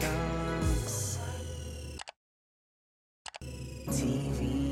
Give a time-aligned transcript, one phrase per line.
[0.00, 1.18] chunks.
[3.90, 4.63] TV.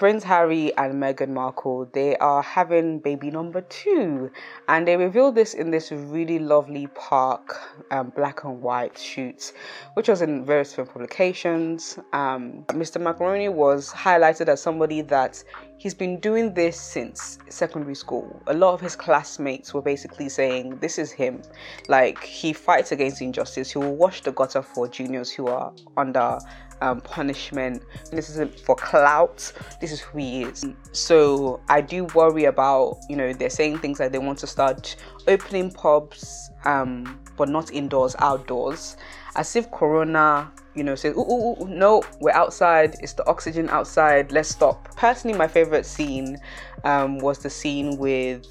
[0.00, 4.30] Prince Harry and Meghan Markle, they are having baby number two,
[4.66, 7.60] and they revealed this in this really lovely park,
[7.90, 9.52] um, black and white shoot,
[9.92, 11.98] which was in various film publications.
[12.14, 12.98] Um, Mr.
[12.98, 15.44] Macaroni was highlighted as somebody that
[15.76, 18.40] he's been doing this since secondary school.
[18.46, 21.42] A lot of his classmates were basically saying, This is him.
[21.88, 26.38] Like, he fights against injustice, he will wash the gutter for juniors who are under
[26.80, 27.82] um, punishment.
[28.10, 29.52] This isn't for clout.
[29.80, 30.64] This is who he is.
[30.92, 34.96] So I do worry about, you know, they're saying things like they want to start
[35.28, 38.96] opening pubs, um, but not indoors, outdoors,
[39.36, 42.96] as if Corona, you know, says, ooh, ooh, ooh, no, we're outside.
[43.00, 44.32] It's the oxygen outside.
[44.32, 44.94] Let's stop.
[44.96, 46.38] Personally, my favorite scene
[46.84, 48.46] um, was the scene with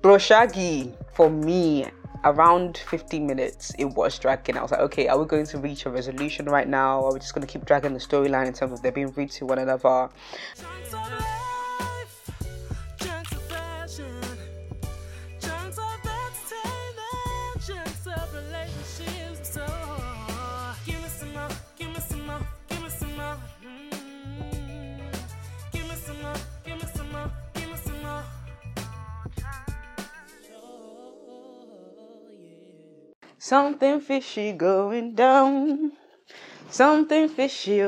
[0.00, 0.94] Bro Shaggy.
[1.14, 1.86] For me,
[2.24, 4.56] around 15 minutes it was dragging.
[4.56, 7.04] I was like, okay, are we going to reach a resolution right now?
[7.04, 9.30] Are we just going to keep dragging the storyline in terms of they're being rude
[9.32, 10.08] to one another?
[33.52, 35.92] Something fishy going down.
[36.70, 37.84] Something fishy.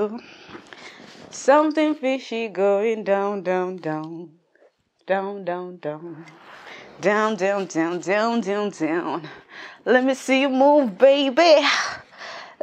[1.30, 4.28] Something fishy going down, down, down.
[5.06, 6.26] Down, down, down.
[7.00, 9.26] Down, down, down, down, down, down.
[9.86, 11.66] Let me see you move, baby.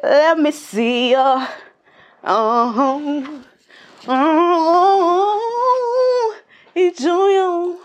[0.03, 1.47] Let me see uh-huh.
[2.23, 2.99] Uh-huh.
[2.99, 3.43] you.
[4.07, 5.41] Oh,
[5.73, 6.35] oh,
[6.75, 7.77] ìjọyọ̀,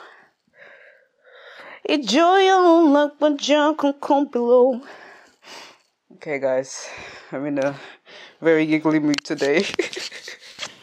[1.94, 2.60] ìjọyọ̀
[2.94, 4.82] lágbájá kankan below.
[6.16, 6.88] Okay, guys,
[7.30, 7.76] I'm in a
[8.40, 9.66] very giggly mood today.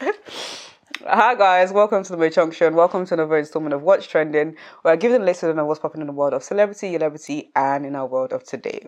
[1.04, 2.76] Hi guys, welcome to the Junction.
[2.76, 5.80] Welcome to another installment of What's Trending, where I give you the latest on what's
[5.80, 8.86] popping in the world of celebrity, celebrity, and in our world of today.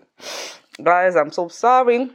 [0.81, 2.11] Guys, I'm so sorry.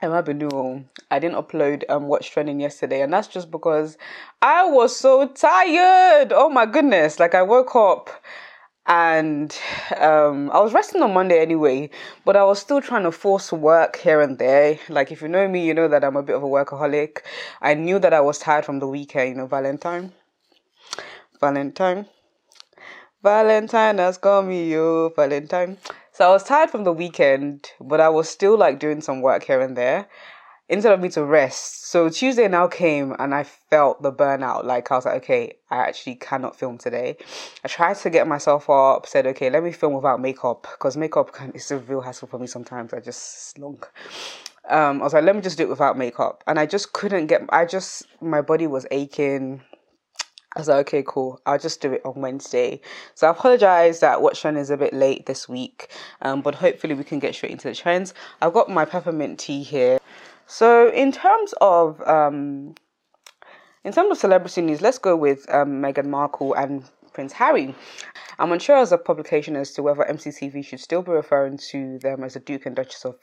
[0.00, 3.98] Emma Benu, I didn't upload um What's Trending yesterday, and that's just because
[4.40, 6.32] I was so tired.
[6.32, 7.18] Oh my goodness!
[7.18, 8.10] Like I woke up
[8.86, 9.56] and
[9.96, 11.90] um, I was resting on Monday anyway,
[12.24, 14.78] but I was still trying to force work here and there.
[14.88, 17.18] Like if you know me, you know that I'm a bit of a workaholic.
[17.60, 20.12] I knew that I was tired from the weekend, you know, Valentine,
[21.40, 22.06] Valentine,
[23.22, 25.78] Valentine has come me, yo, Valentine.
[26.12, 29.44] So I was tired from the weekend, but I was still like doing some work
[29.44, 30.08] here and there
[30.70, 31.88] instead of me to rest.
[31.90, 34.64] So Tuesday now came and I felt the burnout.
[34.64, 37.16] Like I was like, okay, I actually cannot film today.
[37.64, 41.32] I tried to get myself up, said, okay, let me film without makeup because makeup
[41.32, 42.94] can, is a real hassle for me sometimes.
[42.94, 43.88] I just slunk.
[44.68, 46.44] Um, I was like, let me just do it without makeup.
[46.46, 49.62] And I just couldn't get, I just, my body was aching.
[50.54, 51.40] I was like, okay, cool.
[51.46, 52.80] I'll just do it on Wednesday.
[53.14, 55.90] So I apologize that Watch Trend is a bit late this week,
[56.22, 58.14] um, but hopefully we can get straight into the trends.
[58.40, 59.98] I've got my peppermint tea here.
[60.50, 62.74] So in terms of um,
[63.84, 67.72] in terms of celebrity news, let's go with um, Meghan Markle and Prince Harry.
[68.36, 72.24] I'm unsure as a publication as to whether MCTV should still be referring to them
[72.24, 73.14] as the Duke and Duchess of,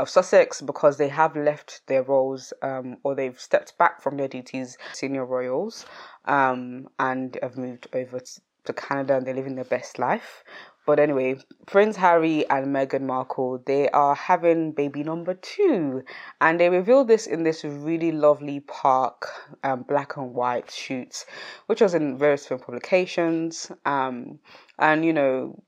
[0.00, 4.28] of Sussex because they have left their roles um, or they've stepped back from their
[4.28, 5.86] duties, senior royals,
[6.24, 10.42] um, and have moved over to, to Canada and they're living their best life.
[10.84, 16.02] But anyway, Prince Harry and Meghan Markle, they are having baby number two.
[16.40, 19.28] And they revealed this in this really lovely park,
[19.62, 21.24] um, black and white shoot,
[21.66, 23.70] which was in various film publications.
[23.84, 24.40] Um,
[24.78, 25.62] and, you know,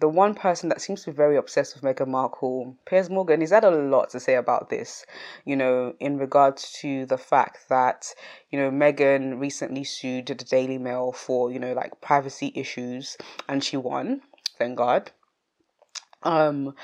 [0.00, 3.50] the one person that seems to be very obsessed with Meghan Markle, Piers Morgan, he's
[3.50, 5.04] had a lot to say about this,
[5.44, 8.14] you know, in regards to the fact that,
[8.50, 13.16] you know, Meghan recently sued the Daily Mail for, you know, like privacy issues
[13.48, 14.20] and she won
[14.58, 15.12] thank God.
[16.22, 16.74] Um,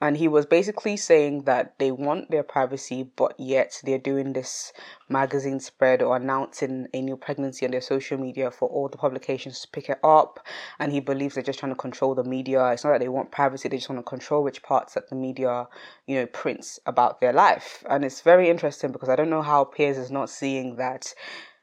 [0.00, 4.72] and he was basically saying that they want their privacy, but yet they're doing this
[5.08, 9.60] magazine spread or announcing a new pregnancy on their social media for all the publications
[9.60, 10.46] to pick it up.
[10.78, 12.70] And he believes they're just trying to control the media.
[12.70, 15.16] It's not that they want privacy; they just want to control which parts that the
[15.16, 15.66] media,
[16.06, 17.82] you know, prints about their life.
[17.90, 21.12] And it's very interesting because I don't know how Piers is not seeing that.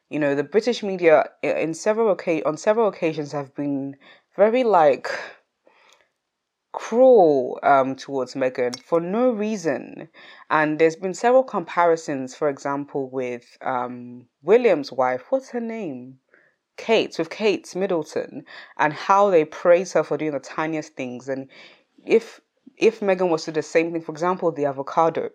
[0.10, 2.16] You know, the British media in several
[2.46, 3.96] on several occasions have been
[4.36, 5.10] very like
[6.76, 10.10] cruel um, towards Meghan for no reason.
[10.50, 15.24] And there's been several comparisons, for example, with um, William's wife.
[15.30, 16.20] What's her name?
[16.78, 18.44] Kate, with Kate Middleton,
[18.78, 21.30] and how they praise her for doing the tiniest things.
[21.30, 21.50] And
[22.06, 22.42] if
[22.78, 25.30] if Meghan was to do the same thing, for example, the avocado,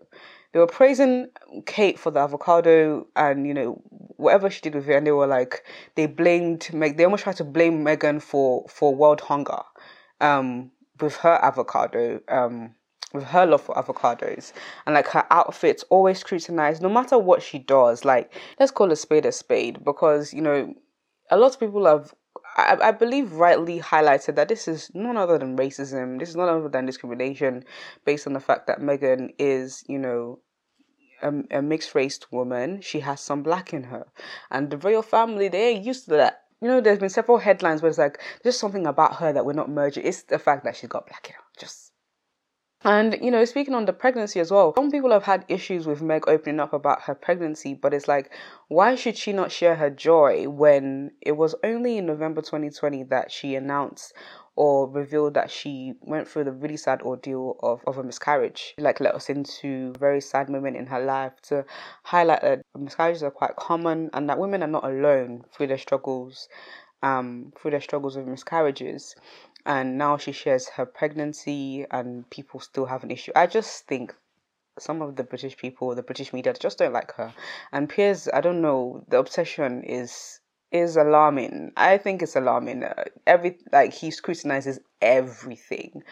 [0.53, 1.29] they were praising
[1.65, 3.83] Kate for the avocado and you know
[4.21, 5.65] whatever she did with it, and they were like
[5.95, 6.97] they blamed Meg.
[6.97, 9.63] They almost tried to blame Meghan for for world hunger,
[10.21, 10.71] um,
[11.01, 12.75] with her avocado, um,
[13.13, 14.53] with her love for avocados
[14.87, 18.97] and like her outfits always scrutinized no matter what she does like let's call a
[18.97, 20.73] spade a spade because you know
[21.31, 22.15] a lot of people have
[22.57, 26.49] I, I believe rightly highlighted that this is none other than racism this is none
[26.49, 27.65] other than discrimination
[28.05, 30.39] based on the fact that Meghan is you know
[31.23, 34.07] a, a mixed race woman she has some black in her
[34.51, 37.89] and the royal family they're used to that you know, there's been several headlines where
[37.89, 40.05] it's like, there's something about her that we're not merging.
[40.05, 41.43] It's the fact that she's got black in her.
[41.59, 41.93] Just
[42.83, 46.01] and you know, speaking on the pregnancy as well, some people have had issues with
[46.01, 48.31] Meg opening up about her pregnancy, but it's like,
[48.69, 53.31] why should she not share her joy when it was only in November 2020 that
[53.31, 54.15] she announced
[54.61, 58.75] or revealed that she went through the really sad ordeal of, of a miscarriage.
[58.77, 61.65] Like let us into a very sad moment in her life to
[62.03, 66.51] highlight that miscarriages are quite common and that women are not alone through their struggles,
[67.03, 69.15] um, through their struggles with miscarriages
[69.65, 73.33] and now she shares her pregnancy and people still have an issue.
[73.35, 74.15] I just think
[74.79, 77.33] some of the British people, the British media just don't like her.
[77.73, 80.40] And Piers, I don't know, the obsession is
[80.73, 81.73] is alarming.
[81.77, 82.85] I think it's alarming.
[82.85, 86.03] Uh, every like he scrutinizes everything.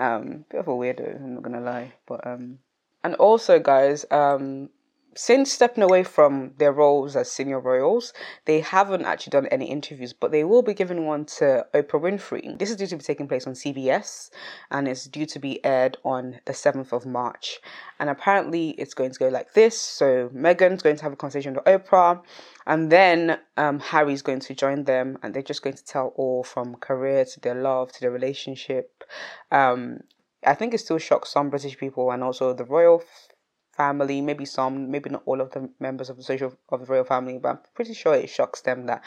[0.00, 1.16] Um, bit of a weirdo.
[1.16, 2.58] I'm not gonna lie, but um,
[3.04, 4.70] and also guys, um,
[5.14, 8.12] since stepping away from their roles as senior royals,
[8.44, 12.58] they haven't actually done any interviews, but they will be giving one to Oprah Winfrey.
[12.58, 14.30] This is due to be taking place on CBS
[14.70, 17.58] and it's due to be aired on the 7th of March.
[17.98, 19.80] And apparently it's going to go like this.
[19.80, 22.22] So Meghan's going to have a conversation with Oprah,
[22.66, 26.44] and then um, Harry's going to join them, and they're just going to tell all
[26.44, 29.04] from career to their love to their relationship.
[29.50, 30.00] Um,
[30.44, 33.02] I think it still shocks some British people and also the royal
[33.78, 37.04] family, maybe some, maybe not all of the members of the social of the royal
[37.04, 39.02] family, but I'm pretty sure it shocks them that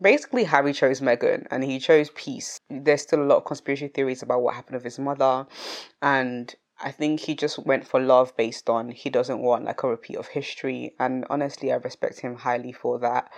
[0.00, 2.60] basically Harry chose Meghan and he chose peace.
[2.70, 5.46] There's still a lot of conspiracy theories about what happened with his mother,
[6.00, 9.88] and I think he just went for love based on he doesn't want like a
[9.88, 10.94] repeat of history.
[11.00, 13.32] And honestly, I respect him highly for that.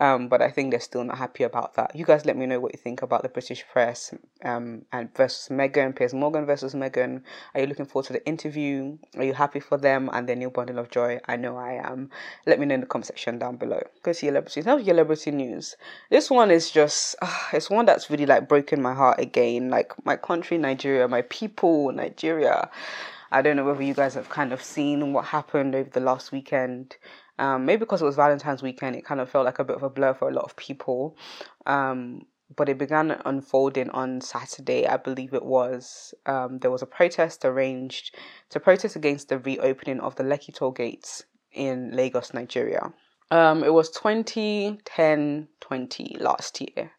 [0.00, 1.94] Um, but I think they're still not happy about that.
[1.94, 4.14] You guys let me know what you think about the British press
[4.44, 7.22] um, and versus Meghan, Piers Morgan versus Meghan.
[7.54, 8.98] Are you looking forward to the interview?
[9.16, 11.18] Are you happy for them and their new bundle of joy?
[11.26, 12.10] I know I am.
[12.46, 13.80] Let me know in the comment section down below.
[14.02, 14.62] Go to celebrity.
[14.62, 15.76] Now your celebrity news.
[16.10, 19.70] This one is just, uh, it's one that's really like broken my heart again.
[19.70, 22.70] Like my country, Nigeria, my people, Nigeria.
[23.30, 26.32] I don't know whether you guys have kind of seen what happened over the last
[26.32, 26.96] weekend.
[27.38, 29.82] Um, maybe because it was Valentine's weekend, it kind of felt like a bit of
[29.82, 31.16] a blur for a lot of people.
[31.66, 32.22] Um,
[32.54, 36.14] but it began unfolding on Saturday, I believe it was.
[36.26, 38.14] Um, there was a protest arranged
[38.50, 42.92] to protest against the reopening of the Lekki toll gates in Lagos, Nigeria.
[43.30, 46.92] Um, it was 2010 20 last year,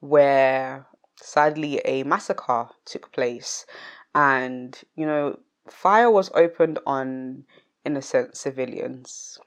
[0.00, 0.86] where
[1.16, 3.66] sadly a massacre took place.
[4.14, 5.38] And, you know,
[5.68, 7.44] fire was opened on
[7.84, 9.38] innocent civilians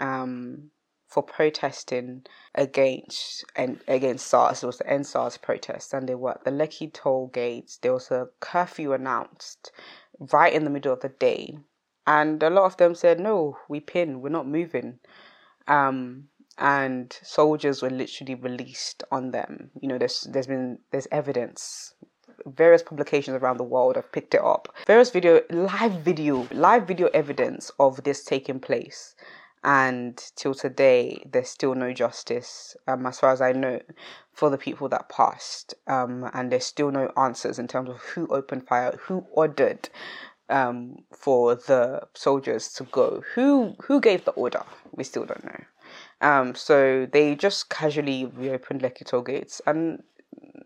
[0.00, 0.70] um,
[1.06, 2.24] for protesting
[2.54, 4.62] against and against SARS.
[4.62, 7.78] It was the EndSARS protest, and they were at the Lekki toll gates.
[7.78, 9.70] There was a curfew announced
[10.32, 11.58] right in the middle of the day,
[12.06, 14.20] and a lot of them said, "No, we pin.
[14.20, 14.98] We're not moving."
[15.68, 16.28] Um,
[16.58, 19.70] and soldiers were literally released on them.
[19.80, 21.94] You know, there's there's been there's evidence
[22.46, 24.74] various publications around the world have picked it up.
[24.86, 29.14] Various video, live video, live video evidence of this taking place.
[29.64, 33.80] And till today, there's still no justice, um, as far as I know,
[34.32, 35.74] for the people that passed.
[35.88, 39.88] Um, and there's still no answers in terms of who opened fire, who ordered
[40.48, 44.62] um, for the soldiers to go, who who gave the order.
[44.92, 45.64] We still don't know.
[46.20, 50.02] Um, so they just casually reopened Lekki gates, and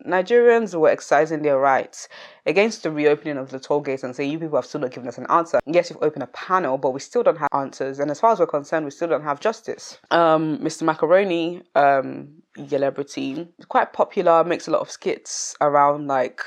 [0.05, 2.07] Nigerians were exercising their rights
[2.45, 5.07] against the reopening of the toll gates and saying, You people have still not given
[5.07, 5.59] us an answer.
[5.65, 7.99] Yes, you've opened a panel, but we still don't have answers.
[7.99, 9.99] And as far as we're concerned, we still don't have justice.
[10.11, 10.83] Um, Mr.
[10.83, 12.29] Macaroni, um,
[12.67, 16.41] celebrity, quite popular, makes a lot of skits around like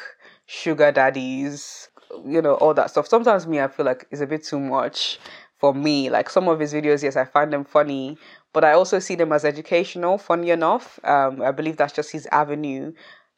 [0.46, 1.88] sugar daddies,
[2.24, 3.08] you know, all that stuff.
[3.08, 5.18] Sometimes me, I feel like it's a bit too much
[5.58, 6.10] for me.
[6.10, 8.18] Like some of his videos, yes, I find them funny,
[8.52, 11.00] but I also see them as educational, funny enough.
[11.04, 12.92] Um, I believe that's just his avenue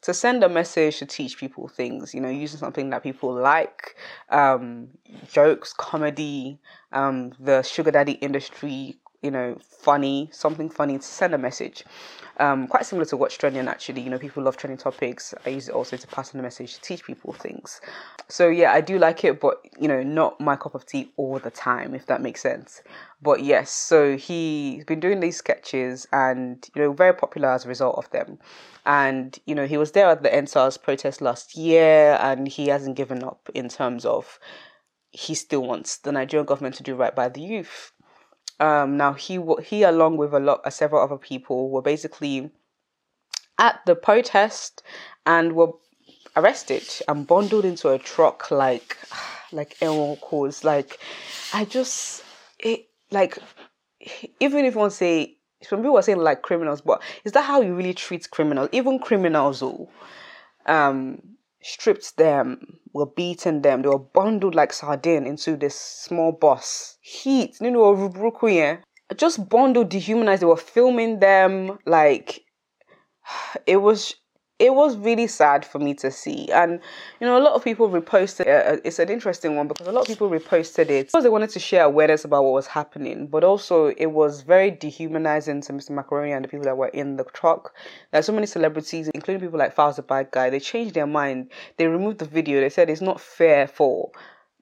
[0.06, 3.96] to send a message to teach people things, you know, using something that people like,
[4.30, 4.86] um,
[5.28, 6.60] jokes, comedy,
[6.92, 11.82] um, the sugar daddy industry, you know, funny, something funny to send a message.
[12.38, 14.02] Um, quite similar to What's Trending, actually.
[14.02, 15.32] You know, people love trending topics.
[15.46, 17.80] I use it also to pass on a message to teach people things.
[18.28, 21.38] So yeah, I do like it, but you know, not my cup of tea all
[21.38, 22.82] the time, if that makes sense.
[23.22, 27.68] But yes, so he's been doing these sketches, and you know, very popular as a
[27.68, 28.38] result of them.
[28.84, 32.96] And you know, he was there at the EndSARS protest last year, and he hasn't
[32.96, 34.38] given up in terms of
[35.10, 37.92] he still wants the Nigerian government to do right by the youth.
[38.58, 42.50] Um, now he he along with a lot uh, several other people were basically
[43.58, 44.82] at the protest
[45.26, 45.72] and were
[46.36, 48.96] arrested and bundled into a truck like
[49.52, 50.98] like everyone calls like
[51.52, 52.24] I just
[52.58, 53.38] it like
[54.40, 57.74] even if one say some people are saying like criminals, but is that how you
[57.74, 58.68] really treat criminals?
[58.72, 59.88] Even criminals who
[60.66, 61.35] um
[61.66, 66.96] stripped them, were beaten them, they were bundled like sardine into this small bus.
[67.00, 67.94] Heat, you know,
[69.16, 70.42] just bundled, dehumanized.
[70.42, 72.44] They were filming them like
[73.66, 74.14] it was
[74.58, 76.50] it was really sad for me to see.
[76.50, 76.80] And,
[77.20, 80.02] you know, a lot of people reposted uh, It's an interesting one because a lot
[80.02, 83.26] of people reposted it because they wanted to share awareness about what was happening.
[83.26, 85.90] But also, it was very dehumanizing to Mr.
[85.90, 87.74] Macaroni and the people that were in the truck.
[88.10, 90.48] There are so many celebrities, including people like Falz the Bad Guy.
[90.48, 91.50] They changed their mind.
[91.76, 92.60] They removed the video.
[92.60, 94.10] They said it's not fair for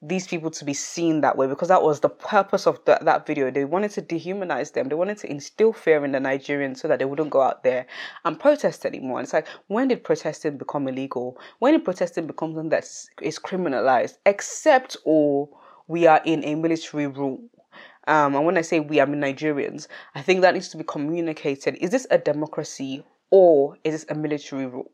[0.01, 3.25] these people to be seen that way because that was the purpose of the, that
[3.25, 3.49] video.
[3.49, 4.89] They wanted to dehumanize them.
[4.89, 7.85] They wanted to instill fear in the Nigerians so that they wouldn't go out there
[8.23, 9.19] and protest anymore.
[9.19, 11.39] And it's like, when did protesting become illegal?
[11.59, 12.83] When did protesting become something that
[13.21, 14.17] is criminalized?
[14.25, 15.49] Except or
[15.87, 17.41] we are in a military rule.
[18.07, 19.87] Um, and when I say we, I mean Nigerians.
[20.13, 21.75] I think that needs to be communicated.
[21.75, 24.91] Is this a democracy or is this a military rule?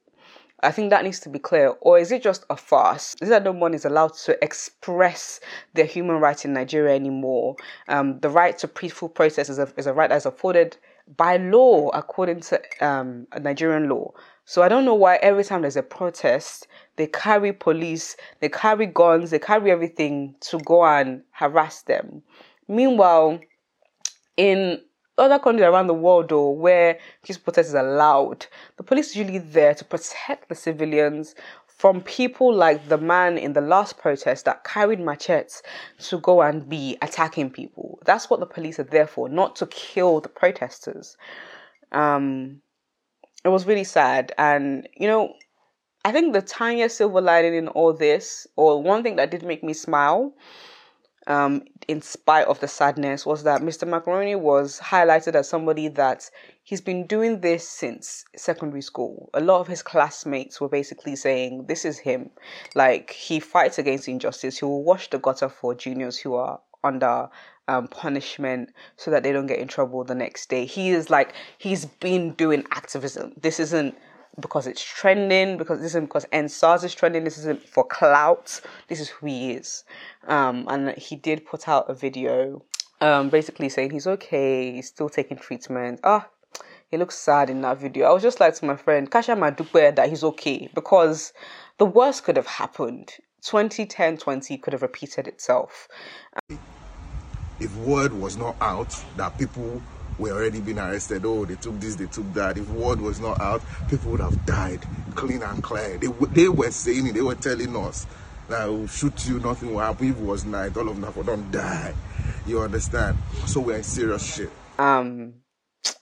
[0.63, 1.69] I think that needs to be clear.
[1.81, 3.15] Or is it just a farce?
[3.21, 5.39] Is that no one is allowed to express
[5.73, 7.55] their human rights in Nigeria anymore?
[7.87, 10.77] Um, the right to peaceful protest is a, is a right that is afforded
[11.17, 14.11] by law according to um, Nigerian law.
[14.45, 18.85] So I don't know why every time there's a protest, they carry police, they carry
[18.85, 22.21] guns, they carry everything to go and harass them.
[22.67, 23.39] Meanwhile,
[24.37, 24.81] in
[25.21, 28.47] other countries around the world, though, where peaceful protest is allowed,
[28.77, 31.35] the police is usually there to protect the civilians
[31.67, 35.63] from people like the man in the last protest that carried machetes
[35.97, 37.99] to go and be attacking people.
[38.05, 41.17] That's what the police are there for, not to kill the protesters.
[41.91, 42.61] Um,
[43.43, 45.33] it was really sad, and you know,
[46.05, 49.63] I think the tiniest silver lining in all this, or one thing that did make
[49.63, 50.33] me smile,
[51.27, 53.87] um, in spite of the sadness, was that Mr.
[53.87, 56.29] Macaroni was highlighted as somebody that
[56.63, 59.29] he's been doing this since secondary school.
[59.33, 62.29] A lot of his classmates were basically saying, This is him.
[62.75, 64.59] Like, he fights against injustice.
[64.59, 67.29] He will wash the gutter for juniors who are under
[67.67, 70.65] um, punishment so that they don't get in trouble the next day.
[70.65, 73.33] He is like, he's been doing activism.
[73.39, 73.95] This isn't
[74.39, 78.99] because it's trending, because this isn't because EndSARS is trending, this isn't for clout, this
[78.99, 79.83] is who he is.
[80.27, 82.63] Um, and he did put out a video
[83.01, 85.99] um, basically saying he's okay, he's still taking treatment.
[86.03, 86.27] Ah,
[86.89, 88.05] he looks sad in that video.
[88.07, 91.33] I was just like to my friend, Kasha Madupe, that he's okay because
[91.77, 93.13] the worst could have happened.
[93.43, 95.87] 2010 20 could have repeated itself.
[97.59, 99.81] If word was not out that people
[100.21, 101.25] were already being arrested.
[101.25, 102.57] Oh, they took this, they took that.
[102.57, 104.85] If word was not out, people would have died
[105.15, 105.97] clean and clear.
[105.97, 108.07] They, they were saying it, they were telling us
[108.47, 110.09] that will shoot you, nothing will happen.
[110.09, 111.93] If it was night, all of them don't die.
[112.45, 113.17] You understand?
[113.45, 114.51] So we're in serious shit.
[114.79, 115.33] Um,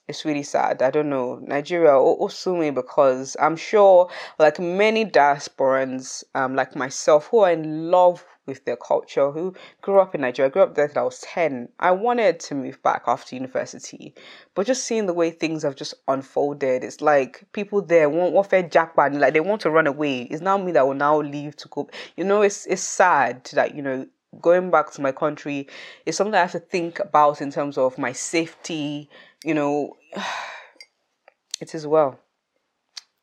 [0.07, 0.81] it's really sad.
[0.81, 1.39] I don't know.
[1.41, 7.91] Nigeria also me because I'm sure, like many diasporans, um, like myself, who are in
[7.91, 11.19] love with their culture, who grew up in Nigeria, grew up there till I was
[11.21, 11.69] 10.
[11.79, 14.13] I wanted to move back after university,
[14.55, 18.63] but just seeing the way things have just unfolded, it's like people there want warfare
[18.63, 20.23] jackpot, like they want to run away.
[20.23, 21.89] It's now me that will now leave to go.
[22.17, 24.07] You know, it's it's sad that you know
[24.41, 25.67] going back to my country
[26.05, 29.09] is something I have to think about in terms of my safety.
[29.43, 29.97] You know,
[31.61, 32.19] it is well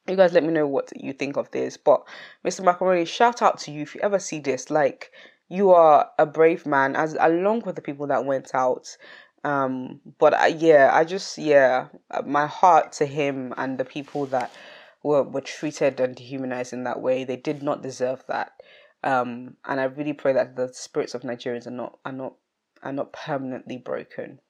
[0.08, 1.76] you guys let me know what you think of this.
[1.76, 2.02] But
[2.44, 2.64] Mr.
[2.64, 4.70] Macaroni, shout out to you if you ever see this.
[4.70, 5.12] Like
[5.48, 8.96] you are a brave man, as along with the people that went out.
[9.44, 11.88] Um, but I, yeah, I just yeah,
[12.24, 14.50] my heart to him and the people that
[15.02, 17.24] were were treated and dehumanized in that way.
[17.24, 18.52] They did not deserve that.
[19.04, 22.34] Um, and I really pray that the spirits of Nigerians are not are not
[22.82, 24.40] are not permanently broken.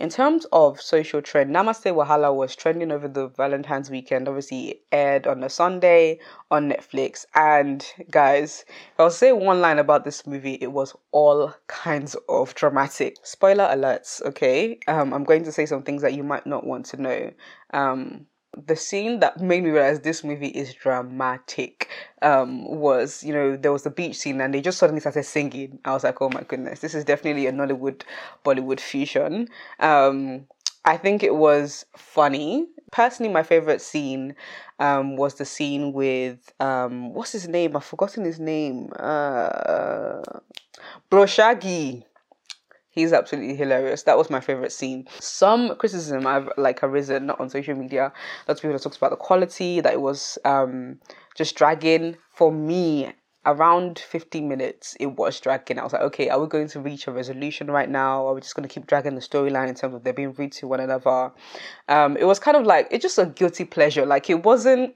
[0.00, 4.28] In terms of social trend, Namaste Wahala was trending over the Valentine's weekend.
[4.28, 6.18] Obviously, it aired on a Sunday
[6.50, 7.26] on Netflix.
[7.34, 8.64] And guys,
[8.98, 13.16] I'll say one line about this movie, it was all kinds of dramatic.
[13.22, 14.80] Spoiler alerts, okay?
[14.88, 17.30] Um, I'm going to say some things that you might not want to know.
[17.74, 18.26] Um,
[18.56, 21.88] the scene that made me realize this movie is dramatic
[22.22, 25.78] um, was, you know, there was the beach scene and they just suddenly started singing.
[25.84, 28.02] I was like, oh my goodness, this is definitely a Nollywood
[28.44, 29.48] Bollywood fusion.
[29.78, 30.46] Um,
[30.84, 32.66] I think it was funny.
[32.90, 34.34] Personally, my favorite scene
[34.80, 37.76] um, was the scene with um, what's his name?
[37.76, 38.90] I've forgotten his name.
[38.98, 40.22] Uh,
[41.08, 42.04] Bro Shaggy.
[42.92, 44.02] He's absolutely hilarious.
[44.02, 45.06] That was my favorite scene.
[45.20, 48.12] Some criticism I've like arisen not on social media.
[48.48, 50.98] Lots of people have talked about the quality that it was um,
[51.36, 52.16] just dragging.
[52.34, 53.12] For me,
[53.46, 55.78] around 50 minutes, it was dragging.
[55.78, 58.26] I was like, okay, are we going to reach a resolution right now?
[58.26, 60.52] Are we just going to keep dragging the storyline in terms of they're being rude
[60.52, 61.32] to one another?
[61.88, 64.04] Um, it was kind of like it's just a guilty pleasure.
[64.04, 64.94] Like it wasn't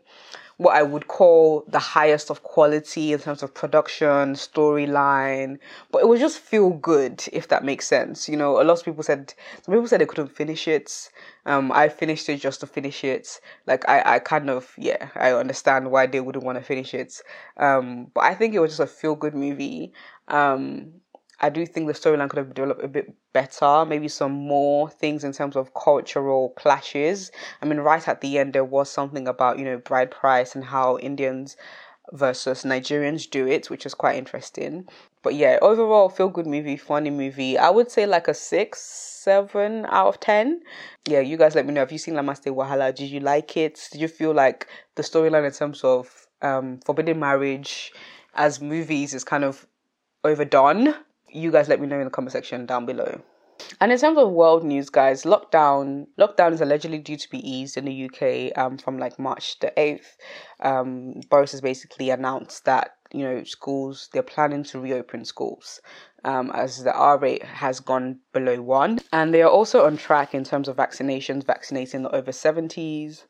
[0.57, 5.59] what I would call the highest of quality in terms of production, storyline,
[5.91, 8.29] but it would just feel good if that makes sense.
[8.29, 11.11] You know, a lot of people said some people said they couldn't finish it.
[11.47, 13.41] Um, I finished it just to finish it.
[13.67, 17.21] Like I, I kind of yeah, I understand why they wouldn't want to finish it.
[17.57, 19.93] Um, but I think it was just a feel good movie.
[20.29, 20.93] Um,
[21.45, 25.25] I do think the storyline could have developed a bit better, maybe some more things
[25.25, 27.31] in terms of cultural clashes.
[27.61, 30.65] I mean, right at the end, there was something about, you know, bride price and
[30.65, 31.59] how Indians
[32.13, 34.89] versus Nigerians do it, which is quite interesting.
[35.23, 37.59] But yeah, overall, feel good movie, funny movie.
[37.59, 40.63] I would say like a six, seven out of ten.
[41.07, 41.81] Yeah, you guys let me know.
[41.81, 42.95] Have you seen Namaste Wahala?
[42.95, 43.87] Did you like it?
[43.93, 47.93] Did you feel like the storyline in terms of um, forbidden marriage
[48.35, 49.67] as movies is kind of
[50.25, 50.95] overdone?
[51.35, 53.21] You guys let me know in the comment section down below.
[53.81, 57.77] And in terms of world news, guys, lockdown lockdown is allegedly due to be eased
[57.77, 60.17] in the UK um, from like March the eighth.
[60.61, 65.81] Um, Boris has basically announced that you know schools they're planning to reopen schools
[66.25, 70.35] um, as the R rate has gone below one, and they are also on track
[70.35, 73.25] in terms of vaccinations, vaccinating the over seventies.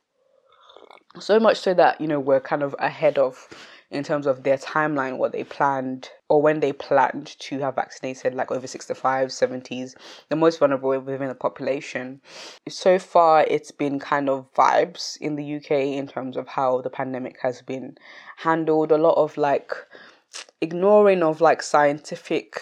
[1.20, 3.48] So much so that you know we're kind of ahead of
[3.94, 8.34] in terms of their timeline, what they planned or when they planned to have vaccinated
[8.34, 9.94] like over 65, 70s,
[10.28, 12.20] the most vulnerable within the population.
[12.68, 16.90] So far, it's been kind of vibes in the UK in terms of how the
[16.90, 17.96] pandemic has been
[18.36, 18.90] handled.
[18.90, 19.72] A lot of like
[20.60, 22.60] ignoring of like scientific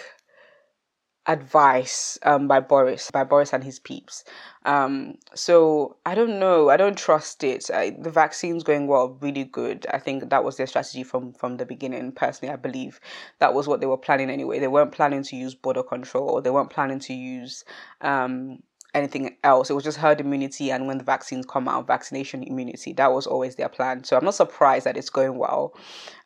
[1.26, 4.24] advice um, by Boris, by Boris and his peeps.
[4.64, 6.70] Um, so I don't know.
[6.70, 7.70] I don't trust it.
[7.72, 9.86] I, the vaccine's going well, really good.
[9.92, 12.12] I think that was their strategy from from the beginning.
[12.12, 13.00] Personally, I believe
[13.38, 14.58] that was what they were planning anyway.
[14.58, 16.28] They weren't planning to use border control.
[16.28, 17.64] Or They weren't planning to use
[18.00, 18.58] um,
[18.94, 19.70] anything else.
[19.70, 22.92] It was just herd immunity, and when the vaccines come out, vaccination immunity.
[22.92, 24.04] That was always their plan.
[24.04, 25.74] So I'm not surprised that it's going well.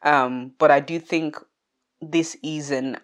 [0.02, 1.36] Um, but I do think
[2.00, 2.98] this season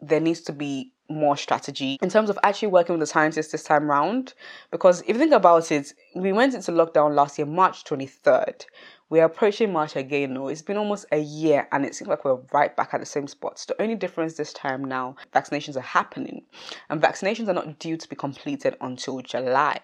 [0.00, 3.62] there needs to be more strategy in terms of actually working with the scientists this
[3.62, 4.34] time round.
[4.70, 8.64] Because if you think about it, we went into lockdown last year, March 23rd.
[9.08, 10.48] We're approaching March again now.
[10.48, 13.28] It's been almost a year and it seems like we're right back at the same
[13.28, 13.64] spots.
[13.64, 16.42] The only difference this time now, vaccinations are happening
[16.90, 19.78] and vaccinations are not due to be completed until July.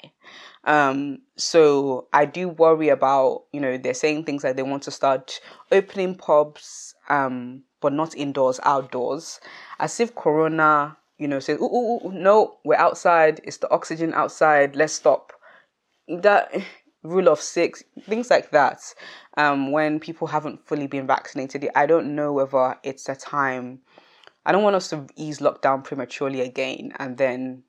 [0.65, 4.91] Um, so I do worry about, you know, they're saying things like they want to
[4.91, 9.41] start opening pubs, um, but not indoors, outdoors,
[9.79, 14.13] as if Corona you know, says, ooh, ooh, ooh, no, we're outside, it's the oxygen
[14.15, 15.33] outside, let's stop.
[16.09, 16.53] That
[17.03, 18.83] rule of six, things like that.
[19.37, 23.81] Um, when people haven't fully been vaccinated, I don't know whether it's a time.
[24.45, 27.63] I don't want us to ease lockdown prematurely again, and then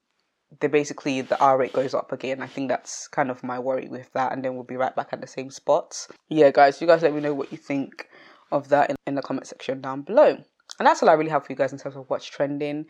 [0.60, 2.42] they basically the R rate goes up again.
[2.42, 5.10] I think that's kind of my worry with that, and then we'll be right back
[5.12, 6.08] at the same spots.
[6.30, 8.08] Yeah, guys, you guys let me know what you think
[8.52, 10.38] of that in, in the comment section down below.
[10.80, 12.86] And that's all I really have for you guys in terms of what's trending.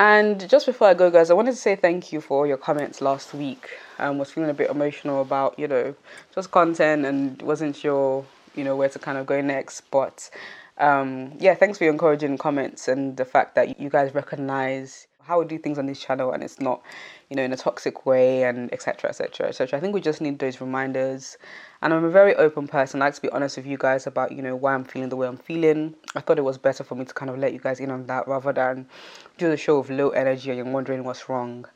[0.00, 3.00] And just before I go, guys, I wanted to say thank you for your comments
[3.00, 3.70] last week.
[3.98, 5.94] I um, was feeling a bit emotional about, you know,
[6.34, 9.82] just content and wasn't sure, you know, where to kind of go next.
[9.90, 10.30] But
[10.78, 15.40] um, yeah, thanks for your encouraging comments and the fact that you guys recognize how
[15.40, 16.82] we do things on this channel and it's not
[17.28, 20.38] you know in a toxic way and etc etc etc i think we just need
[20.38, 21.36] those reminders.
[21.82, 23.02] And i'm a very open person.
[23.02, 25.16] I like to be honest with you guys about you know why i'm feeling the
[25.16, 25.94] way i'm feeling.
[26.14, 28.06] I thought it was better for me to kind of let you guys in on
[28.06, 28.86] that rather than
[29.38, 31.66] do the show with low energy and you're wondering what's wrong.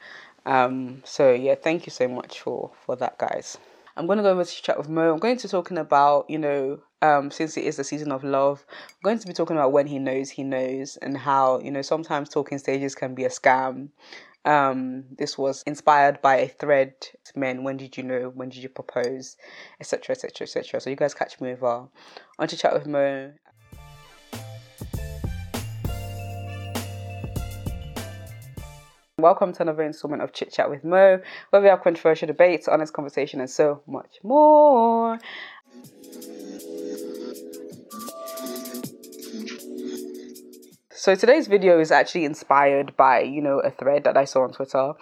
[0.46, 3.58] Um so yeah thank you so much for for that guys
[3.96, 6.28] i'm going to go over to chat with mo i'm going to be talking about
[6.28, 9.56] you know um, since it is the season of love, I'm going to be talking
[9.56, 13.24] about when he knows he knows and how, you know, sometimes talking stages can be
[13.24, 13.88] a scam.
[14.44, 16.94] Um, this was inspired by a thread
[17.34, 17.62] men.
[17.62, 18.32] When did you know?
[18.34, 19.36] When did you propose?
[19.80, 20.14] Etc.
[20.14, 20.44] Etc.
[20.44, 20.80] Etc.
[20.80, 21.88] So you guys catch me over
[22.38, 23.32] on to chat with Mo.
[29.20, 32.94] Welcome to another installment of Chit Chat with Mo, where we have controversial debates, honest
[32.94, 35.18] conversation, and so much more.
[40.90, 44.52] So today's video is actually inspired by, you know, a thread that I saw on
[44.52, 44.92] Twitter.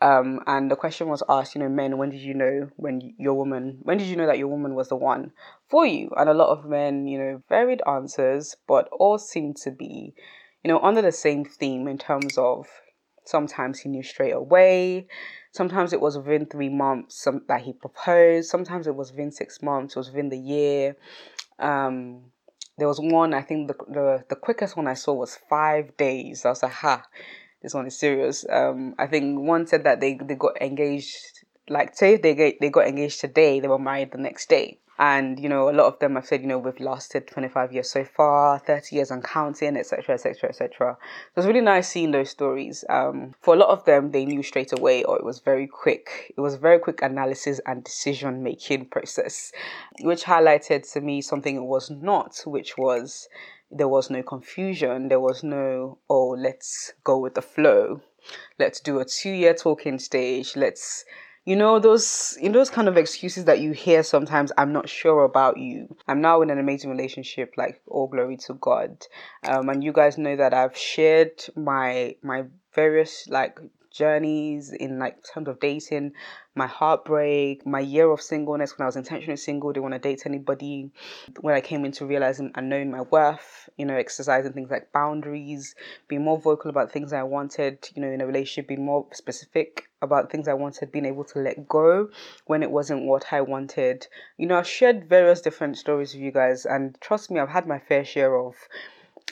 [0.00, 3.34] Um, and the question was asked, you know, men, when did you know when your
[3.34, 5.32] woman, when did you know that your woman was the one
[5.68, 6.10] for you?
[6.16, 10.14] And a lot of men, you know, varied answers, but all seemed to be,
[10.62, 12.66] you know, under the same theme in terms of
[13.24, 15.06] sometimes he knew straight away.
[15.52, 18.48] Sometimes it was within three months some, that he proposed.
[18.48, 19.94] Sometimes it was within six months.
[19.94, 20.96] It was within the year.
[21.58, 22.32] Um,
[22.76, 26.44] there was one, I think the, the the quickest one I saw was five days.
[26.44, 27.04] I was like, ha,
[27.62, 28.44] this one is serious.
[28.50, 32.88] Um, I think one said that they, they got engaged, like say they they got
[32.88, 36.14] engaged today, they were married the next day and you know a lot of them
[36.14, 40.14] have said you know we've lasted 25 years so far 30 years and counting etc
[40.14, 40.96] etc etc
[41.34, 42.84] so it's really nice seeing those stories.
[42.88, 46.32] Um, for a lot of them they knew straight away or it was very quick
[46.36, 49.52] it was very quick analysis and decision making process
[50.02, 53.28] which highlighted to me something it was not which was
[53.70, 58.00] there was no confusion there was no oh let's go with the flow.
[58.58, 61.04] Let's do a two year talking stage let's
[61.44, 64.88] you know those you know those kind of excuses that you hear sometimes i'm not
[64.88, 65.94] sure about you.
[66.08, 69.06] I'm now in an amazing relationship like all glory to god.
[69.46, 73.58] Um, and you guys know that i've shared my my various like
[73.94, 76.12] journeys in like terms of dating,
[76.54, 80.22] my heartbreak, my year of singleness when I was intentionally single, didn't want to date
[80.26, 80.90] anybody.
[81.40, 85.74] When I came into realizing and knowing my worth, you know, exercising things like boundaries,
[86.08, 89.88] being more vocal about things I wanted, you know, in a relationship, being more specific
[90.02, 92.08] about things I wanted, being able to let go
[92.46, 94.06] when it wasn't what I wanted.
[94.36, 97.66] You know, I've shared various different stories with you guys, and trust me, I've had
[97.66, 98.54] my fair share of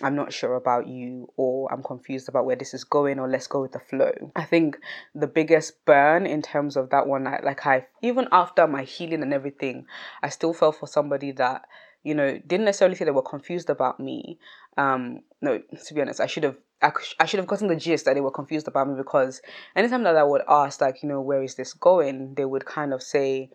[0.00, 3.46] I'm not sure about you, or I'm confused about where this is going, or let's
[3.46, 4.12] go with the flow.
[4.34, 4.78] I think
[5.14, 9.34] the biggest burn in terms of that one, like I, even after my healing and
[9.34, 9.86] everything,
[10.22, 11.66] I still felt for somebody that,
[12.02, 14.38] you know, didn't necessarily say they were confused about me.
[14.78, 18.14] Um, no, to be honest, I should have I, should have gotten the gist that
[18.14, 19.40] they were confused about me because
[19.76, 22.92] anytime that I would ask, like, you know, where is this going, they would kind
[22.92, 23.50] of say,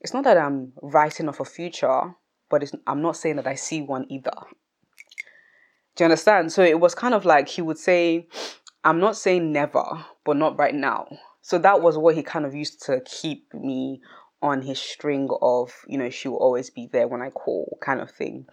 [0.00, 2.14] it's not that I'm writing off a future,
[2.48, 4.30] but I'm not saying that I see one either.
[6.00, 6.50] Do you understand?
[6.50, 8.26] So it was kind of like he would say,
[8.84, 9.84] I'm not saying never,
[10.24, 11.06] but not right now.
[11.42, 14.00] So that was what he kind of used to keep me
[14.40, 18.00] on his string of, you know, she will always be there when I call kind
[18.00, 18.46] of thing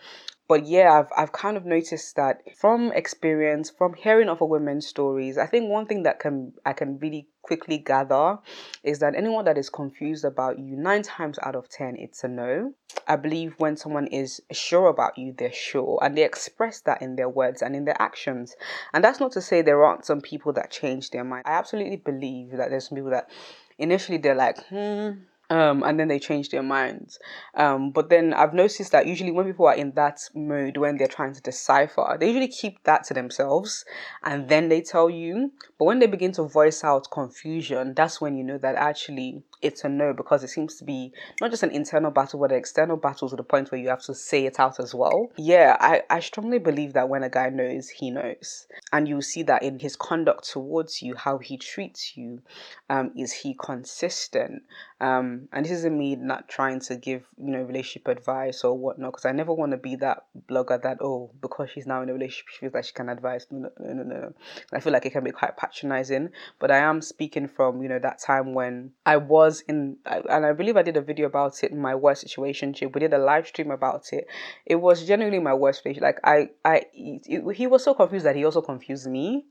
[0.47, 5.37] but yeah, I've I've kind of noticed that from experience, from hearing other women's stories,
[5.37, 8.39] I think one thing that can I can really quickly gather
[8.83, 12.27] is that anyone that is confused about you, nine times out of ten, it's a
[12.27, 12.73] no.
[13.07, 17.17] I believe when someone is sure about you, they're sure, and they express that in
[17.17, 18.55] their words and in their actions.
[18.93, 21.43] And that's not to say there aren't some people that change their mind.
[21.45, 23.29] I absolutely believe that there's some people that
[23.77, 25.11] initially they're like, hmm
[25.49, 27.19] um, and then they change their minds.
[27.55, 31.07] Um, but then I've noticed that usually when people are in that mode, when they're
[31.07, 33.85] trying to decipher, they usually keep that to themselves
[34.23, 35.51] and then they tell you.
[35.79, 39.83] But when they begin to voice out confusion, that's when you know that actually it's
[39.83, 42.97] a no because it seems to be not just an internal battle, but an external
[42.97, 45.31] battle to the point where you have to say it out as well.
[45.37, 48.67] Yeah, I, I strongly believe that when a guy knows, he knows.
[48.91, 52.41] And you see that in his conduct towards you, how he treats you.
[52.89, 54.63] Um, is he consistent?
[54.99, 59.11] Um, and this isn't me not trying to give, you know, relationship advice or whatnot,
[59.13, 62.13] because I never want to be that blogger that, oh, because she's now in a
[62.13, 63.47] relationship, she feels like she can advise.
[63.51, 64.33] No, no, no, no.
[64.73, 67.99] I feel like it can be quite patronizing, but I am speaking from, you know,
[67.99, 71.71] that time when I was in, and I believe I did a video about it
[71.71, 72.73] in my worst situation.
[72.81, 74.27] We did a live stream about it.
[74.65, 76.03] It was genuinely my worst situation.
[76.03, 79.45] Like, I, I, it, he was so confused that he also confused me.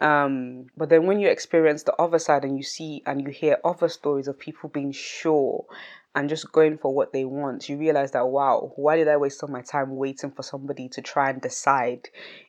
[0.00, 3.58] Um, but then when you experience the other side and you see and you hear
[3.64, 5.66] other stories of people being sure
[6.16, 9.42] and just going for what they want, you realize that wow, why did I waste
[9.42, 12.08] all my time waiting for somebody to try and decide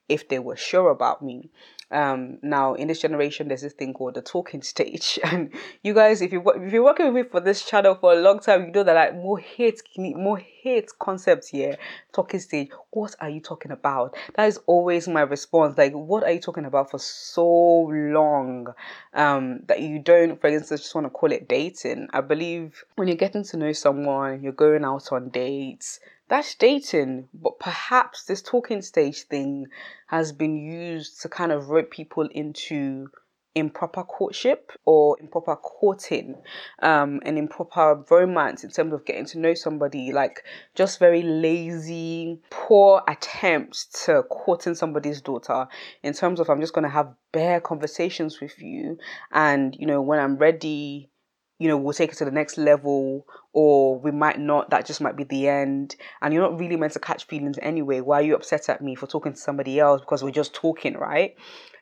[0.10, 1.50] if they were sure about me?
[1.92, 5.52] Um, now in this generation, there's this thing called the talking stage, and
[5.84, 8.40] you guys, if you if you're working with me for this channel for a long
[8.40, 11.78] time, you know that like more hate, more hate concepts here.
[12.12, 14.18] Talking stage, what are you talking about?
[14.36, 15.78] That is always my response.
[15.78, 18.74] Like, what are you talking about for so long?
[19.14, 22.08] Um, that you don't, for instance, just want to call it dating.
[22.14, 27.30] I believe when you're getting to know someone, you're going out on dates that's dating.
[27.34, 29.68] But perhaps this talking stage thing
[30.08, 33.10] has been used to kind of rope people into
[33.56, 36.36] improper courtship or improper courting
[36.82, 40.44] um and improper romance in terms of getting to know somebody like
[40.76, 45.68] just very lazy poor attempts to courting somebody's daughter
[46.04, 48.98] in terms of i'm just going to have bare conversations with you
[49.32, 51.10] and you know when i'm ready
[51.58, 54.70] you know, we'll take it to the next level, or we might not.
[54.72, 55.96] That just might be the end.
[56.22, 58.02] And you're not really meant to catch feelings anyway.
[58.02, 60.96] Why are you upset at me for talking to somebody else because we're just talking,
[60.96, 61.36] right?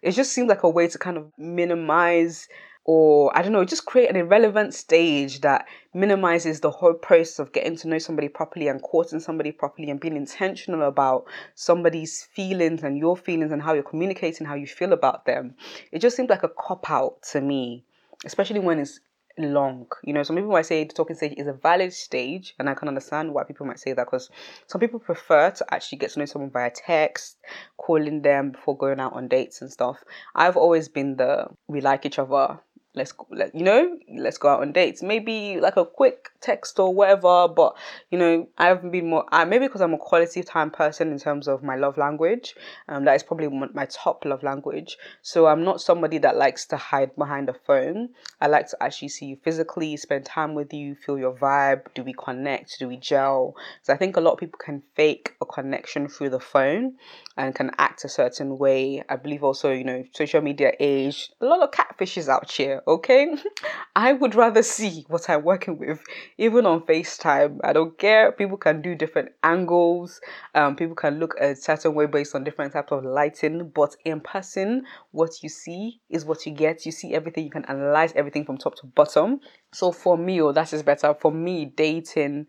[0.03, 2.47] It just seems like a way to kind of minimize
[2.85, 7.53] or I don't know, just create an irrelevant stage that minimizes the whole process of
[7.53, 12.83] getting to know somebody properly and courting somebody properly and being intentional about somebody's feelings
[12.83, 15.55] and your feelings and how you're communicating how you feel about them.
[15.93, 17.85] It just seems like a cop out to me,
[18.25, 18.99] especially when it's
[19.37, 19.87] long.
[20.03, 22.73] You know, some people might say the talking stage is a valid stage, and I
[22.73, 24.29] can understand why people might say that because
[24.67, 27.37] some people prefer to actually get to know someone via text,
[27.77, 30.03] calling them before going out on dates and stuff.
[30.35, 32.59] I've always been the we like each other
[32.95, 36.79] let's go, let, you know let's go out on dates maybe like a quick text
[36.79, 37.75] or whatever but
[38.11, 41.17] you know i haven't been more I, maybe because i'm a quality time person in
[41.17, 42.55] terms of my love language
[42.89, 44.97] um that is probably my top love language.
[45.21, 48.09] So i'm not somebody that likes to hide behind a phone.
[48.41, 51.93] I like to actually see you physically spend time with you feel your vibe.
[51.95, 52.79] Do we connect?
[52.79, 53.55] Do we gel?
[53.83, 56.95] So i think a lot of people can fake a connection through the phone
[57.37, 59.03] and can act a certain way.
[59.09, 63.35] I believe also you know social media age a lot of catfishes out here okay?
[63.95, 66.01] I would rather see what I'm working with,
[66.37, 67.59] even on FaceTime.
[67.63, 68.31] I don't care.
[68.31, 70.21] People can do different angles,
[70.55, 74.19] um, people can look a certain way based on different types of lighting, but in
[74.19, 76.85] person, what you see is what you get.
[76.85, 79.39] You see everything, you can analyze everything from top to bottom.
[79.73, 81.15] So for me, oh, that is better.
[81.19, 82.47] For me, dating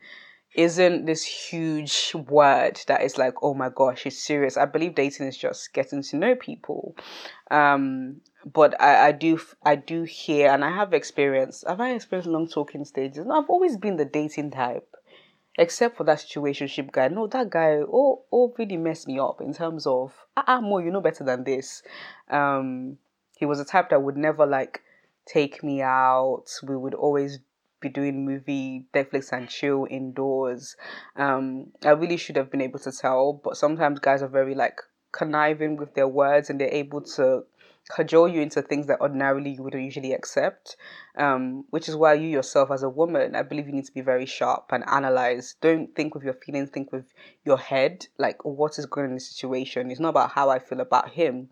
[0.54, 4.56] isn't this huge word that is like, oh my gosh, it's serious.
[4.56, 6.94] I believe dating is just getting to know people.
[7.50, 12.28] Um, but I, I do I do hear and I have experienced have I experienced
[12.28, 13.24] long talking stages?
[13.26, 14.88] No, I've always been the dating type.
[15.56, 17.06] Except for that situationship guy.
[17.08, 20.82] No, that guy oh oh really messed me up in terms of ah ah more
[20.82, 21.82] you know better than this.
[22.28, 22.98] Um
[23.36, 24.82] he was a type that would never like
[25.26, 26.44] take me out.
[26.62, 27.38] We would always
[27.80, 30.76] be doing movie Netflix and chill indoors.
[31.16, 34.80] Um I really should have been able to tell, but sometimes guys are very like
[35.12, 37.44] conniving with their words and they're able to
[37.90, 40.76] cajole you into things that ordinarily you wouldn't usually accept.
[41.16, 44.00] Um, which is why you yourself, as a woman, I believe you need to be
[44.00, 45.56] very sharp and analyze.
[45.60, 47.12] Don't think with your feelings, think with
[47.44, 48.06] your head.
[48.18, 49.90] Like, what is going in the situation?
[49.90, 51.48] It's not about how I feel about him,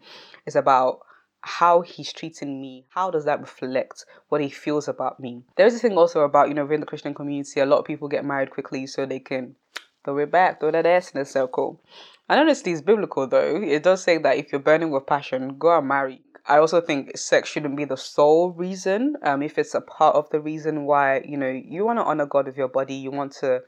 [0.47, 1.01] it's about
[1.43, 5.79] how he's treating me how does that reflect what he feels about me there's a
[5.79, 8.51] thing also about you know within the christian community a lot of people get married
[8.51, 9.57] quickly so they can
[10.05, 11.81] throw it back throw that ass in a circle
[12.33, 13.61] and honestly, it's biblical though.
[13.63, 16.23] It does say that if you're burning with passion, go and marry.
[16.47, 19.17] I also think sex shouldn't be the sole reason.
[19.23, 22.25] Um, if it's a part of the reason why you know you want to honor
[22.25, 23.61] God with your body, you want to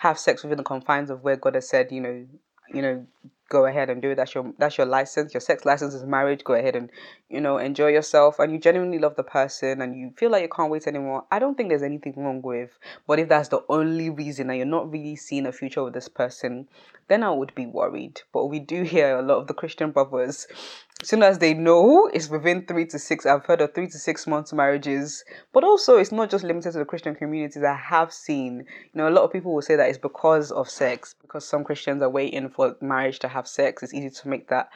[0.00, 2.26] have sex within the confines of where God has said, you know,
[2.74, 3.06] you know,
[3.48, 4.16] go ahead and do it.
[4.16, 5.34] That's your that's your license.
[5.34, 6.44] Your sex license is marriage.
[6.44, 6.90] Go ahead and
[7.28, 8.38] you know enjoy yourself.
[8.38, 11.24] And you genuinely love the person, and you feel like you can't wait anymore.
[11.30, 12.78] I don't think there's anything wrong with.
[13.06, 16.08] But if that's the only reason, and you're not really seeing a future with this
[16.08, 16.68] person,
[17.08, 18.22] then I would be worried.
[18.32, 20.46] But we do hear a lot of the Christian brothers
[21.00, 23.98] as soon as they know it's within three to six i've heard of three to
[23.98, 28.12] six months marriages but also it's not just limited to the christian communities i have
[28.12, 31.46] seen you know a lot of people will say that it's because of sex because
[31.46, 34.68] some christians are waiting for marriage to have sex it's easy to make that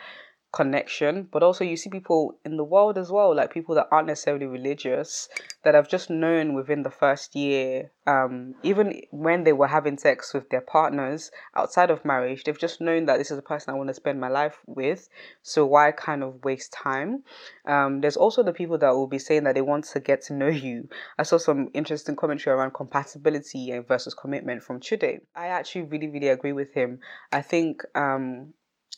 [0.52, 4.06] connection but also you see people in the world as well like people that aren't
[4.06, 5.28] necessarily religious
[5.64, 10.34] that I've just known within the first year um, even when they were having sex
[10.34, 13.76] with their partners outside of marriage they've just known that this is a person i
[13.76, 15.08] want to spend my life with
[15.42, 17.22] so why kind of waste time?
[17.66, 20.34] Um, there's also the people that will be saying that they want to get to
[20.34, 20.88] know you.
[21.18, 25.20] I saw some interesting commentary around compatibility versus commitment from Chude.
[25.34, 27.00] i actually really really agree with him.
[27.32, 28.54] I think um,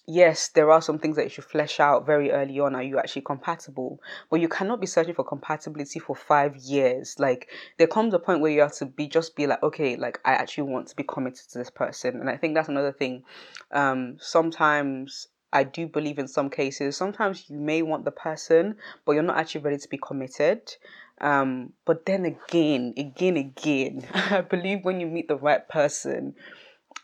[0.06, 2.74] yes, there are some things that you should flesh out very early on.
[2.74, 4.00] Are you actually compatible?
[4.30, 7.16] But you cannot be searching for compatibility for five years.
[7.18, 10.20] Like there comes a point where you have to be just be like, okay, like
[10.24, 12.20] I actually want to be committed to this person.
[12.20, 13.24] And I think that's another thing.
[13.72, 19.12] Um, sometimes I do believe in some cases, sometimes you may want the person, but
[19.12, 20.74] you're not actually ready to be committed.
[21.20, 26.34] Um, but then again, again, again, I believe when you meet the right person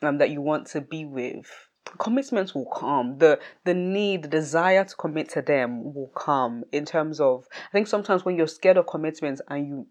[0.02, 1.46] um, that you want to be with,
[1.98, 3.18] commitments will come.
[3.18, 7.72] The the need the desire to commit to them will come in terms of i
[7.72, 9.86] think sometimes when you're scared of commitments and you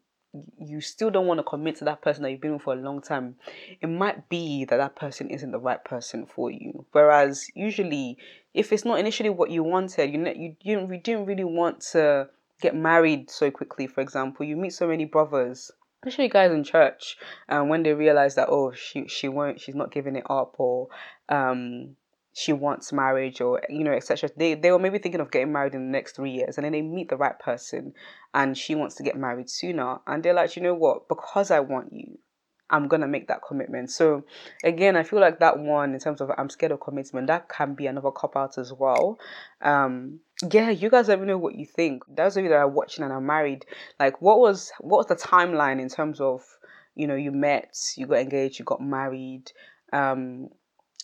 [0.59, 2.77] you still don't want to commit to that person that you've been with for a
[2.77, 3.35] long time
[3.81, 6.85] it might be that that person isn't the right person for you.
[6.91, 8.17] Whereas usually
[8.53, 11.81] if it's not initially what you wanted you know you, you, you didn't really want
[11.93, 12.29] to
[12.61, 13.87] get married so quickly.
[13.87, 18.35] For example, you meet so many brothers, especially guys in church, and when they realize
[18.35, 20.87] that oh she she won't she's not giving it up or
[21.29, 21.95] um
[22.33, 25.73] she wants marriage or you know etc they they were maybe thinking of getting married
[25.73, 27.93] in the next three years and then they meet the right person
[28.33, 31.09] and she wants to get married sooner and they're like you know what?
[31.09, 32.17] Because i want you
[32.69, 33.89] i'm gonna make that commitment.
[33.89, 34.23] So
[34.63, 37.73] again i feel like that one in terms of i'm scared of commitment that can
[37.73, 39.17] be another cop out as well.
[39.61, 40.19] Um
[40.51, 42.03] yeah you guys let me know what you think.
[42.07, 43.65] Those of you that are watching and are married.
[43.99, 46.43] Like what was what was the timeline in terms of
[46.95, 49.51] you know you met you got engaged you got married?
[49.91, 50.49] Um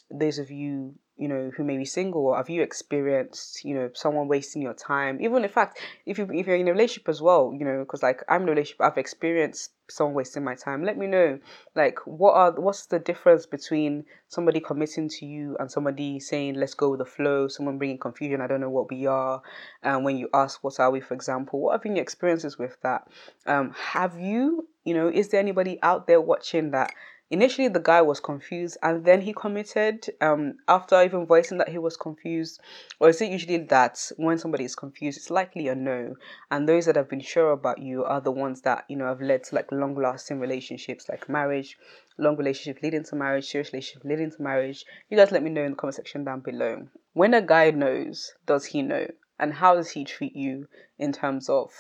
[0.10, 3.90] those of you you know who may be single or have you experienced you know
[3.94, 5.20] someone wasting your time?
[5.22, 8.04] Even in fact if you if you're in a relationship as well you know because
[8.04, 10.84] like i'm in a relationship i've experienced someone wasting my time.
[10.84, 11.40] Let me know
[11.76, 16.74] like what are what's the difference between somebody committing to you and somebody saying let's
[16.74, 19.42] go with the flow someone bringing confusion i don't know what we are
[19.84, 21.00] and when you ask what are we?
[21.00, 23.08] for example what have been your experiences with that?
[23.46, 26.94] Um have you you know is there anybody out there watching that
[27.32, 31.78] initially the guy was confused and then he committed um after even voicing that he
[31.78, 32.60] was confused
[33.00, 36.16] or is it usually that when somebody is confused it's likely a no
[36.52, 39.22] and those that have been sure about you are the ones that you know have
[39.22, 41.78] led to like long lasting relationships like marriage
[42.18, 44.86] long relationship leading to marriage serious relationship leading to marriage.
[45.10, 46.88] You guys let me know in the comment section down below.
[47.14, 49.08] When a guy knows does he know?
[49.38, 51.72] And how does he treat you in terms of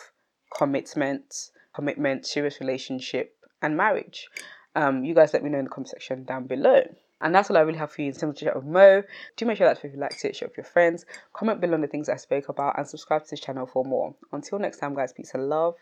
[0.55, 4.27] commitment commitment serious relationship and marriage
[4.75, 6.81] um, you guys let me know in the comment section down below.
[7.21, 9.03] And that's all I really have for you in terms of chat with Mo.
[9.37, 11.81] Do make sure that if you liked it, share with your friends, comment below on
[11.81, 14.15] the things I spoke about, and subscribe to this channel for more.
[14.31, 15.75] Until next time, guys, peace and love,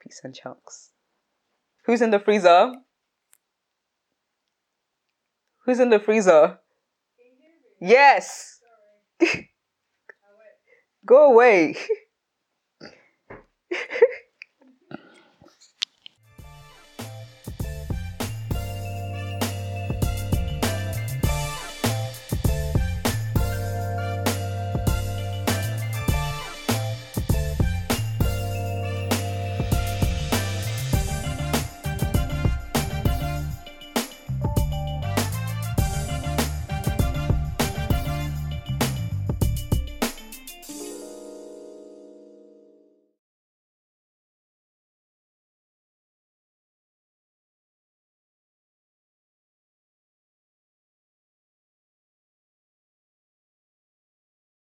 [0.00, 0.90] peace and chunks.
[1.84, 2.72] Who's in the freezer?
[5.66, 6.58] Who's in the freezer?
[7.80, 8.60] Yes.
[11.06, 11.76] Go away.